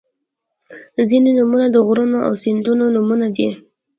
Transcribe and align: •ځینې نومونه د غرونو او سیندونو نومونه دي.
•ځینې 1.09 1.29
نومونه 1.37 1.67
د 1.71 1.77
غرونو 1.87 2.17
او 2.27 2.33
سیندونو 2.43 2.83
نومونه 2.95 3.27
دي. 3.35 3.49